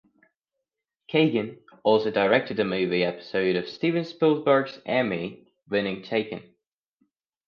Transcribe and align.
Kagan 1.11 1.59
also 1.83 2.09
directed 2.09 2.59
a 2.59 2.65
movie 2.65 3.03
episode 3.03 3.55
of 3.55 3.69
Steven 3.69 4.03
Spielberg's 4.03 4.79
Emmy 4.83 5.45
winning 5.69 6.01
"Taken". 6.01 6.41